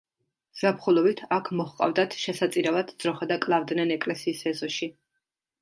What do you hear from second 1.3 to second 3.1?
აქ მოჰყავდათ შესაწირავად